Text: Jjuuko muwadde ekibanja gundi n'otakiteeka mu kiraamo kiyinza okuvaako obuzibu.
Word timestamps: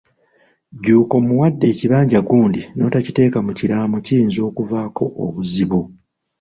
Jjuuko 0.75 1.15
muwadde 1.25 1.65
ekibanja 1.73 2.19
gundi 2.27 2.61
n'otakiteeka 2.75 3.37
mu 3.45 3.51
kiraamo 3.57 3.97
kiyinza 4.05 4.39
okuvaako 4.49 5.03
obuzibu. 5.25 5.81